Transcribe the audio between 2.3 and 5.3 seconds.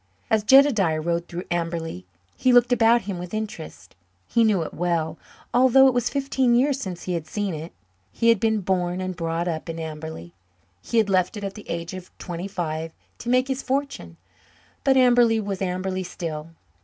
he looked about him with interest. He knew it well,